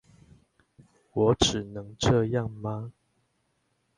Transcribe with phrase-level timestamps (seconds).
[1.13, 2.91] 我只能這樣嗎？